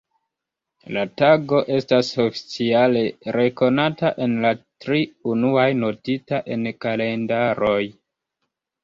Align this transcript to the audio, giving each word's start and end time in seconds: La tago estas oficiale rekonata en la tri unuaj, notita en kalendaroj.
La 0.95 1.01
tago 1.21 1.57
estas 1.73 2.07
oficiale 2.23 3.03
rekonata 3.35 4.11
en 4.27 4.33
la 4.47 4.53
tri 4.85 5.03
unuaj, 5.35 5.67
notita 5.83 6.41
en 6.57 6.65
kalendaroj. 6.87 7.77